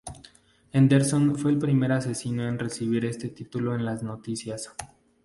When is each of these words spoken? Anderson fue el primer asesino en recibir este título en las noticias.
Anderson 0.73 1.35
fue 1.37 1.51
el 1.51 1.59
primer 1.59 1.91
asesino 1.91 2.47
en 2.49 2.57
recibir 2.57 3.05
este 3.05 3.29
título 3.29 3.75
en 3.75 3.85
las 3.85 4.01
noticias. 4.01 4.73